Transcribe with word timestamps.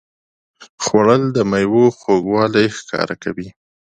خوړل 0.83 1.23
د 1.35 1.37
میوو 1.51 1.85
خوږوالی 1.99 2.65
ښکاره 2.77 3.15
کوي 3.23 3.49